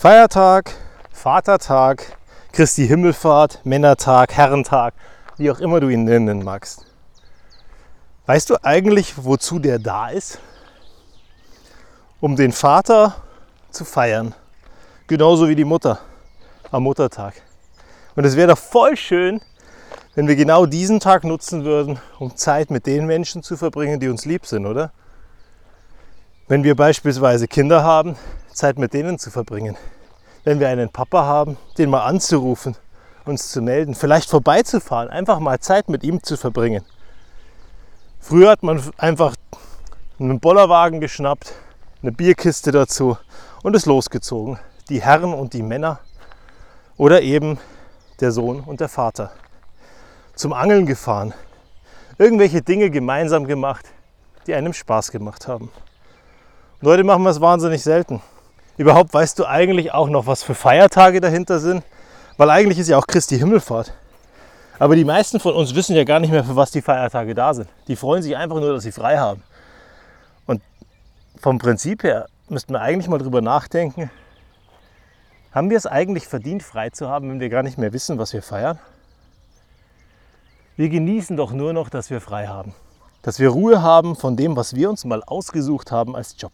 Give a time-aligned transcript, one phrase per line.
[0.00, 0.72] Feiertag,
[1.12, 2.16] Vatertag,
[2.52, 4.94] Christi Himmelfahrt, Männertag, Herrentag,
[5.36, 6.86] wie auch immer du ihn nennen magst.
[8.24, 10.38] Weißt du eigentlich, wozu der da ist?
[12.18, 13.16] Um den Vater
[13.70, 14.34] zu feiern.
[15.06, 15.98] Genauso wie die Mutter
[16.70, 17.34] am Muttertag.
[18.16, 19.42] Und es wäre doch voll schön,
[20.14, 24.08] wenn wir genau diesen Tag nutzen würden, um Zeit mit den Menschen zu verbringen, die
[24.08, 24.92] uns lieb sind, oder?
[26.48, 28.16] Wenn wir beispielsweise Kinder haben,
[28.60, 29.76] Zeit mit denen zu verbringen
[30.44, 32.76] wenn wir einen Papa haben, den mal anzurufen,
[33.24, 36.84] uns zu melden, vielleicht vorbeizufahren, einfach mal Zeit mit ihm zu verbringen.
[38.18, 39.34] Früher hat man einfach
[40.18, 41.52] einen Bollerwagen geschnappt,
[42.02, 43.16] eine Bierkiste dazu
[43.62, 44.58] und ist losgezogen.
[44.88, 46.00] Die Herren und die Männer
[46.96, 47.58] oder eben
[48.20, 49.30] der Sohn und der Vater.
[50.34, 51.32] Zum Angeln gefahren,
[52.18, 53.86] irgendwelche Dinge gemeinsam gemacht,
[54.46, 55.70] die einem Spaß gemacht haben.
[56.80, 58.22] Und heute machen wir es wahnsinnig selten.
[58.80, 61.84] Überhaupt weißt du eigentlich auch noch, was für Feiertage dahinter sind?
[62.38, 63.92] Weil eigentlich ist ja auch Christi Himmelfahrt.
[64.78, 67.52] Aber die meisten von uns wissen ja gar nicht mehr, für was die Feiertage da
[67.52, 67.68] sind.
[67.88, 69.42] Die freuen sich einfach nur, dass sie frei haben.
[70.46, 70.62] Und
[71.38, 74.10] vom Prinzip her müssten wir eigentlich mal drüber nachdenken,
[75.52, 78.32] haben wir es eigentlich verdient, frei zu haben, wenn wir gar nicht mehr wissen, was
[78.32, 78.78] wir feiern?
[80.78, 82.74] Wir genießen doch nur noch, dass wir frei haben.
[83.20, 86.52] Dass wir Ruhe haben von dem, was wir uns mal ausgesucht haben als Job.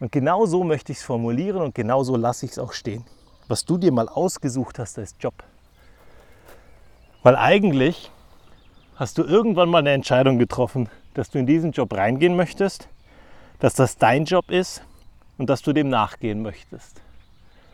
[0.00, 3.04] Und genau so möchte ich es formulieren und genau so lasse ich es auch stehen.
[3.48, 5.34] Was du dir mal ausgesucht hast als Job.
[7.22, 8.10] Weil eigentlich
[8.96, 12.88] hast du irgendwann mal eine Entscheidung getroffen, dass du in diesen Job reingehen möchtest,
[13.58, 14.82] dass das dein Job ist
[15.36, 17.02] und dass du dem nachgehen möchtest.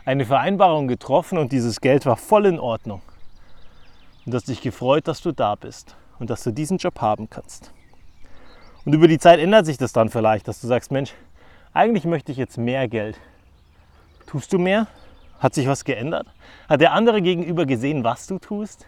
[0.04, 3.02] Eine Vereinbarung getroffen und dieses Geld war voll in Ordnung.
[4.24, 7.30] Und du hast dich gefreut, dass du da bist und dass du diesen Job haben
[7.30, 7.72] kannst.
[8.84, 11.12] Und über die Zeit ändert sich das dann vielleicht, dass du sagst, Mensch,
[11.76, 13.18] eigentlich möchte ich jetzt mehr Geld.
[14.26, 14.86] Tust du mehr?
[15.38, 16.26] Hat sich was geändert?
[16.68, 18.86] Hat der andere gegenüber gesehen, was du tust?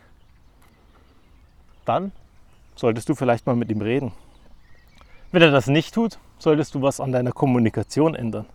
[1.84, 2.12] Dann
[2.77, 4.13] solltest du vielleicht mal mit ihm reden.
[5.33, 8.46] Wenn er das nicht tut, solltest du was an deiner Kommunikation ändern.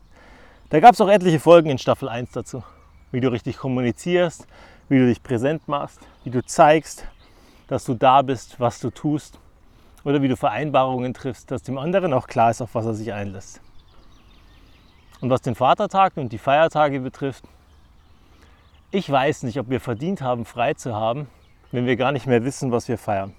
[0.69, 2.63] Da gab es auch etliche Folgen in Staffel 1 dazu.
[3.11, 4.47] Wie du richtig kommunizierst,
[4.89, 7.05] wie du dich präsent machst, wie du zeigst,
[7.67, 9.37] dass du da bist, was du tust.
[10.03, 13.13] Oder wie du Vereinbarungen triffst, dass dem anderen auch klar ist, auf was er sich
[13.13, 13.62] einlässt.
[15.23, 17.45] Und was den Vatertag und die Feiertage betrifft,
[18.91, 21.27] ich weiß nicht, ob wir verdient haben, frei zu haben,
[21.71, 23.33] wenn wir gar nicht mehr wissen, was wir feiern.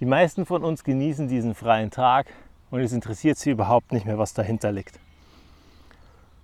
[0.00, 2.26] Die meisten von uns genießen diesen freien Tag
[2.72, 4.98] und es interessiert sie überhaupt nicht mehr, was dahinter liegt.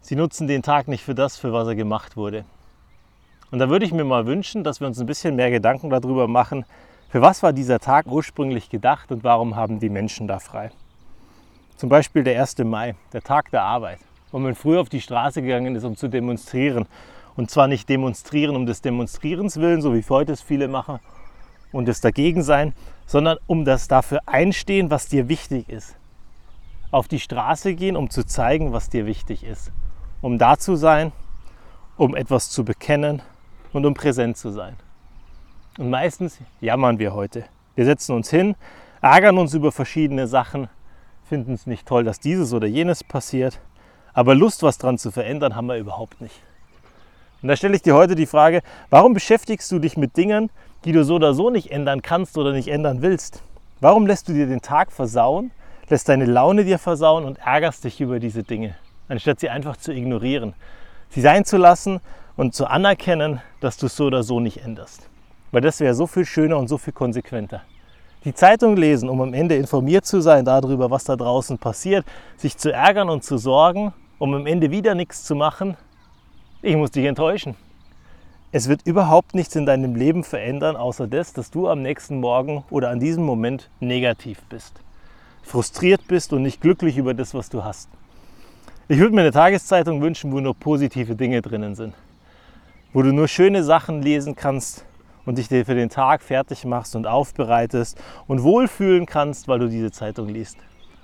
[0.03, 2.44] Sie nutzen den Tag nicht für das, für was er gemacht wurde.
[3.50, 6.28] Und da würde ich mir mal wünschen, dass wir uns ein bisschen mehr Gedanken darüber
[6.28, 6.65] machen,
[7.09, 10.70] für was war dieser Tag ursprünglich gedacht und warum haben die Menschen da frei.
[11.75, 12.59] Zum Beispiel der 1.
[12.59, 13.99] Mai, der Tag der Arbeit
[14.31, 16.87] wo man früher auf die Straße gegangen ist, um zu demonstrieren.
[17.37, 20.99] Und zwar nicht demonstrieren um des Demonstrierens willen, so wie heute es viele machen,
[21.71, 22.72] und das dagegen sein,
[23.06, 25.97] sondern um das dafür einstehen, was dir wichtig ist.
[26.91, 29.71] Auf die Straße gehen, um zu zeigen, was dir wichtig ist.
[30.22, 31.12] Um da zu sein,
[31.97, 33.22] um etwas zu bekennen
[33.72, 34.77] und um präsent zu sein.
[35.78, 37.44] Und meistens jammern wir heute.
[37.75, 38.56] Wir setzen uns hin,
[39.00, 40.69] ärgern uns über verschiedene Sachen,
[41.25, 43.61] finden es nicht toll, dass dieses oder jenes passiert
[44.13, 46.35] aber Lust, was dran zu verändern, haben wir überhaupt nicht.
[47.43, 50.51] Und da stelle ich dir heute die Frage, warum beschäftigst du dich mit Dingen,
[50.85, 53.43] die du so oder so nicht ändern kannst oder nicht ändern willst?
[53.81, 55.53] Warum lässt du dir den Tag versauen,
[55.89, 58.75] lässt deine Laune dir versauen und ärgerst dich über diese Dinge,
[59.09, 60.55] anstatt sie einfach zu ignorieren,
[61.11, 62.01] sie sein zu lassen
[62.37, 65.09] und zu anerkennen, dass du es so oder so nicht änderst?
[65.53, 67.63] Weil das wäre so viel schöner und so viel konsequenter
[68.25, 72.05] die Zeitung lesen, um am Ende informiert zu sein darüber, was da draußen passiert,
[72.37, 75.77] sich zu ärgern und zu sorgen um am Ende wieder nichts zu machen,
[76.61, 77.55] ich muss dich enttäuschen.
[78.51, 82.65] Es wird überhaupt nichts in deinem Leben verändern, außer das, dass du am nächsten Morgen
[82.71, 84.81] oder an diesem Moment negativ bist.
[85.43, 87.89] Frustriert bist und nicht glücklich über das, was du hast.
[88.89, 91.94] Ich würde mir eine Tageszeitung wünschen, wo nur positive Dinge drinnen sind.
[92.93, 94.85] Wo du nur schöne Sachen lesen kannst
[95.29, 99.91] und dich für den Tag fertig machst und aufbereitest und wohlfühlen kannst, weil du diese
[99.91, 100.57] Zeitung liest.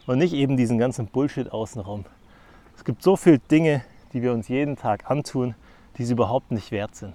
[0.07, 2.07] Und nicht eben diesen ganzen Bullshit außenrum.
[2.75, 3.85] Es gibt so viele Dinge,
[4.15, 5.55] die wir uns jeden Tag antun,
[5.99, 7.13] die sie überhaupt nicht wert sind.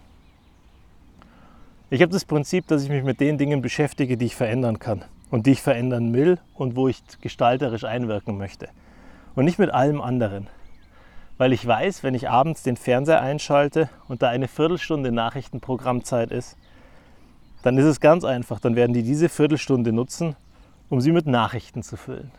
[1.90, 5.04] Ich habe das Prinzip, dass ich mich mit den Dingen beschäftige, die ich verändern kann
[5.32, 8.70] und die ich verändern will und wo ich gestalterisch einwirken möchte.
[9.34, 10.46] Und nicht mit allem anderen.
[11.40, 16.56] Weil ich weiß, wenn ich abends den Fernseher einschalte und da eine Viertelstunde Nachrichtenprogrammzeit ist,
[17.62, 18.60] dann ist es ganz einfach.
[18.60, 20.36] Dann werden die diese Viertelstunde nutzen,
[20.90, 22.32] um sie mit Nachrichten zu füllen.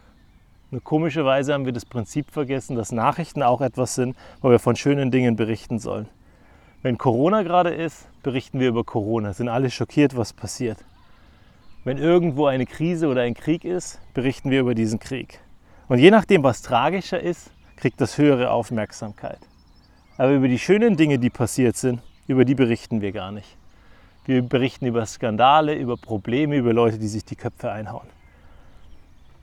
[0.71, 4.77] Nur komischerweise haben wir das Prinzip vergessen, dass Nachrichten auch etwas sind, wo wir von
[4.77, 6.09] schönen Dingen berichten sollen.
[6.83, 10.79] Wenn Corona gerade ist, berichten wir über Corona, sind alle schockiert, was passiert.
[11.85, 15.41] Wenn irgendwo eine Krise oder ein Krieg ist, berichten wir über diesen Krieg.
[15.89, 19.41] Und je nachdem, was tragischer ist, kriegt das höhere Aufmerksamkeit.
[20.17, 23.57] Aber über die schönen Dinge, die passiert sind, über die berichten wir gar nicht.
[24.25, 28.07] Wir berichten über Skandale, über Probleme, über Leute, die sich die Köpfe einhauen.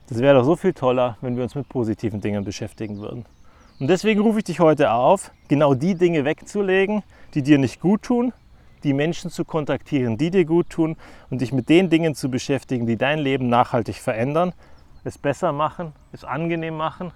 [0.10, 3.26] Das wäre doch so viel toller, wenn wir uns mit positiven Dingen beschäftigen würden.
[3.80, 7.04] Und deswegen rufe ich dich heute auf, genau die Dinge wegzulegen,
[7.34, 8.34] die dir nicht gut tun,
[8.84, 10.96] die Menschen zu kontaktieren, die dir gut tun
[11.30, 14.54] und dich mit den Dingen zu beschäftigen, die dein Leben nachhaltig verändern,
[15.04, 17.12] es besser machen, es angenehm machen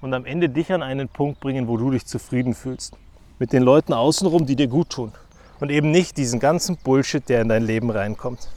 [0.00, 2.96] und am Ende dich an einen Punkt bringen, wo du dich zufrieden fühlst.
[3.38, 5.12] Mit den Leuten außenrum, die dir gut tun.
[5.60, 8.48] Und eben nicht diesen ganzen Bullshit, der in dein Leben reinkommt.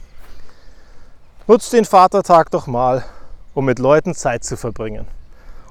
[1.46, 3.04] Nutz den Vatertag doch mal,
[3.54, 5.06] um mit Leuten Zeit zu verbringen.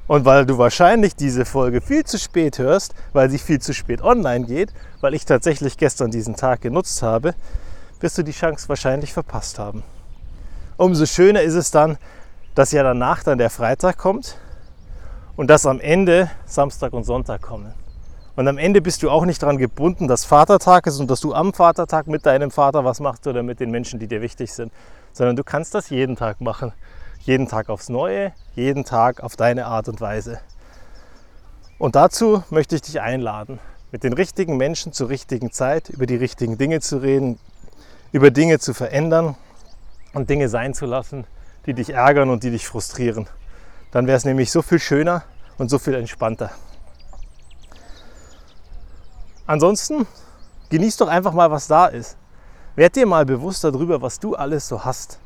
[0.08, 4.02] Und weil du wahrscheinlich diese Folge viel zu spät hörst, weil sie viel zu spät
[4.02, 7.36] online geht, weil ich tatsächlich gestern diesen Tag genutzt habe,
[8.00, 9.84] wirst du die Chance wahrscheinlich verpasst haben.
[10.78, 11.98] Umso schöner ist es dann,
[12.56, 14.38] dass ja danach dann der Freitag kommt
[15.36, 17.74] und dass am Ende Samstag und Sonntag kommen.
[18.40, 21.34] Und am Ende bist du auch nicht daran gebunden, dass Vatertag ist und dass du
[21.34, 24.72] am Vatertag mit deinem Vater was machst oder mit den Menschen, die dir wichtig sind,
[25.12, 26.72] sondern du kannst das jeden Tag machen.
[27.20, 30.40] Jeden Tag aufs Neue, jeden Tag auf deine Art und Weise.
[31.80, 33.60] Und dazu möchte ich dich einladen,
[33.92, 37.40] mit den richtigen Menschen zur richtigen Zeit über die richtigen Dinge zu reden,
[38.14, 39.36] über Dinge zu verändern
[40.14, 41.26] und Dinge sein zu lassen,
[41.66, 43.28] die dich ärgern und die dich frustrieren.
[43.92, 45.24] Dann wäre es nämlich so viel schöner
[45.58, 46.52] und so viel entspannter.
[49.50, 50.06] Ansonsten
[50.70, 52.18] genieß doch einfach mal, was da ist.
[52.76, 55.18] Werd dir mal bewusst darüber, was du alles so hast,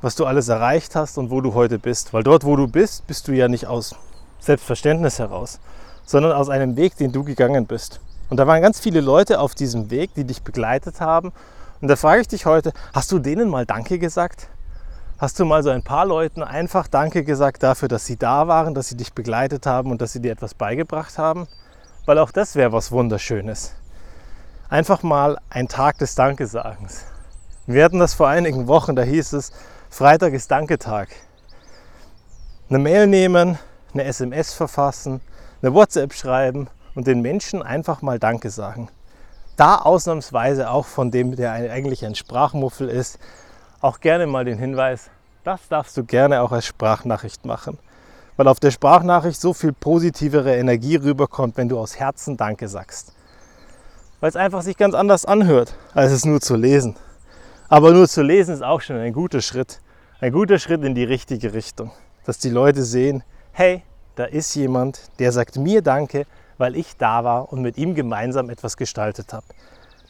[0.00, 2.14] was du alles erreicht hast und wo du heute bist.
[2.14, 3.94] Weil dort, wo du bist, bist du ja nicht aus
[4.38, 5.60] Selbstverständnis heraus,
[6.06, 8.00] sondern aus einem Weg, den du gegangen bist.
[8.30, 11.30] Und da waren ganz viele Leute auf diesem Weg, die dich begleitet haben.
[11.82, 14.48] Und da frage ich dich heute, hast du denen mal Danke gesagt?
[15.18, 18.72] Hast du mal so ein paar Leuten einfach Danke gesagt dafür, dass sie da waren,
[18.72, 21.46] dass sie dich begleitet haben und dass sie dir etwas beigebracht haben?
[22.06, 23.74] Weil auch das wäre was Wunderschönes.
[24.68, 27.04] Einfach mal ein Tag des Dankesagens.
[27.66, 29.52] Wir hatten das vor einigen Wochen, da hieß es,
[29.90, 31.08] Freitag ist Danketag.
[32.68, 33.58] Eine Mail nehmen,
[33.92, 35.20] eine SMS verfassen,
[35.62, 38.88] eine WhatsApp schreiben und den Menschen einfach mal Danke sagen.
[39.56, 43.18] Da ausnahmsweise auch von dem, der eigentlich ein Sprachmuffel ist,
[43.80, 45.10] auch gerne mal den Hinweis,
[45.44, 47.78] das darfst du gerne auch als Sprachnachricht machen
[48.36, 53.12] weil auf der Sprachnachricht so viel positivere Energie rüberkommt, wenn du aus Herzen Danke sagst.
[54.20, 56.96] Weil es einfach sich ganz anders anhört, als es nur zu lesen.
[57.68, 59.80] Aber nur zu lesen ist auch schon ein guter Schritt.
[60.20, 61.90] Ein guter Schritt in die richtige Richtung.
[62.24, 63.22] Dass die Leute sehen,
[63.52, 63.82] hey,
[64.14, 66.26] da ist jemand, der sagt mir Danke,
[66.58, 69.44] weil ich da war und mit ihm gemeinsam etwas gestaltet habe.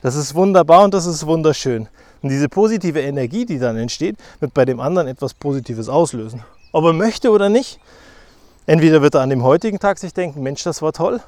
[0.02, 1.88] Das ist wunderbar und das ist wunderschön.
[2.22, 6.44] Und diese positive Energie, die dann entsteht, wird bei dem anderen etwas Positives auslösen.
[6.72, 7.80] Ob er möchte oder nicht,
[8.68, 11.20] Entweder wird er an dem heutigen Tag sich denken, Mensch, das war toll,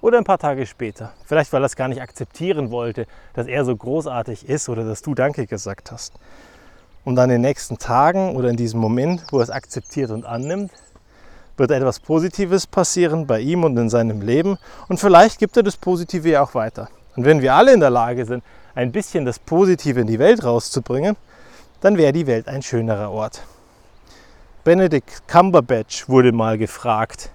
[0.00, 1.12] oder ein paar Tage später.
[1.24, 5.02] Vielleicht, weil er es gar nicht akzeptieren wollte, dass er so großartig ist oder dass
[5.02, 6.12] du Danke gesagt hast.
[7.04, 10.24] Und dann in den nächsten Tagen oder in diesem Moment, wo er es akzeptiert und
[10.24, 10.70] annimmt,
[11.56, 14.56] wird etwas Positives passieren bei ihm und in seinem Leben.
[14.88, 16.88] Und vielleicht gibt er das Positive ja auch weiter.
[17.16, 18.44] Und wenn wir alle in der Lage sind,
[18.76, 21.16] ein bisschen das Positive in die Welt rauszubringen,
[21.80, 23.42] dann wäre die Welt ein schönerer Ort.
[24.64, 27.28] Benedict Cumberbatch wurde mal gefragt,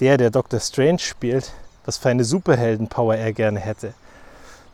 [0.00, 0.58] der, der Dr.
[0.60, 1.52] Strange spielt,
[1.84, 3.92] was für eine Superheldenpower er gerne hätte.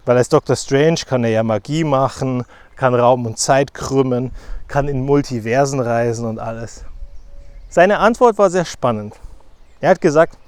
[0.05, 0.55] Weil als Dr.
[0.55, 2.45] Strange kann er ja Magie machen,
[2.77, 4.31] kann Raum und Zeit krümmen,
[4.69, 6.85] kann in Multiversen reisen und alles.
[7.69, 9.17] Seine Antwort war sehr spannend.
[9.81, 10.39] Er hat gesagt,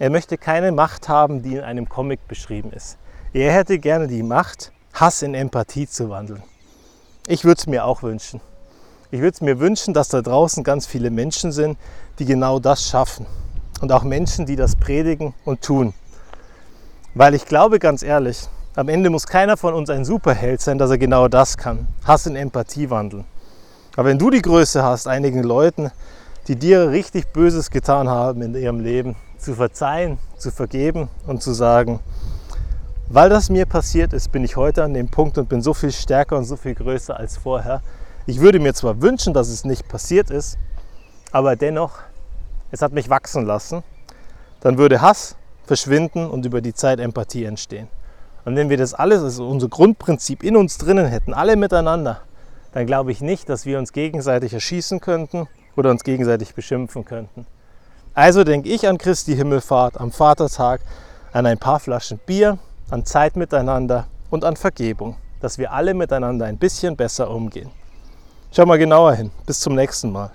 [0.00, 2.98] er möchte keine Macht haben, die in einem Comic beschrieben ist.
[3.32, 6.42] Er hätte gerne die Macht, Hass in Empathie zu wandeln.
[7.28, 8.40] Ich würde es mir auch wünschen.
[9.10, 11.78] Ich würde es mir wünschen, dass da draußen ganz viele Menschen sind,
[12.18, 13.24] die genau das schaffen.
[13.80, 15.94] Und auch Menschen, die das predigen und tun.
[17.14, 20.90] Weil ich glaube ganz ehrlich, am Ende muss keiner von uns ein Superheld sein, dass
[20.90, 21.88] er genau das kann.
[22.04, 23.24] Hass in Empathie wandeln.
[23.96, 25.90] Aber wenn du die Größe hast, einigen Leuten,
[26.46, 31.54] die dir richtig Böses getan haben in ihrem Leben, zu verzeihen, zu vergeben und zu
[31.54, 32.00] sagen,
[33.08, 35.92] weil das mir passiert ist, bin ich heute an dem Punkt und bin so viel
[35.92, 37.80] stärker und so viel größer als vorher.
[38.28, 40.58] Ich würde mir zwar wünschen, dass es nicht passiert ist,
[41.32, 42.00] aber dennoch,
[42.70, 43.82] es hat mich wachsen lassen.
[44.60, 47.88] Dann würde Hass verschwinden und über die Zeit Empathie entstehen.
[48.44, 52.20] Und wenn wir das alles, also unser Grundprinzip in uns drinnen hätten, alle miteinander,
[52.74, 57.46] dann glaube ich nicht, dass wir uns gegenseitig erschießen könnten oder uns gegenseitig beschimpfen könnten.
[58.12, 60.82] Also denke ich an Christi Himmelfahrt, am Vatertag,
[61.32, 62.58] an ein paar Flaschen Bier,
[62.90, 67.70] an Zeit miteinander und an Vergebung, dass wir alle miteinander ein bisschen besser umgehen.
[68.50, 69.30] Schau mal genauer hin.
[69.46, 70.30] Bis zum nächsten Mal.